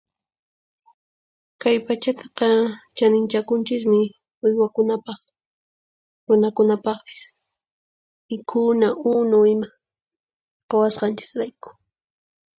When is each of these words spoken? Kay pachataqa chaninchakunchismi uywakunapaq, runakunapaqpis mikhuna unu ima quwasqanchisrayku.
Kay 1.61 1.77
pachataqa 1.85 2.47
chaninchakunchismi 2.97 4.01
uywakunapaq, 4.45 5.21
runakunapaqpis 6.27 7.17
mikhuna 8.27 8.87
unu 9.11 9.37
ima 9.53 9.69
quwasqanchisrayku. 10.69 11.69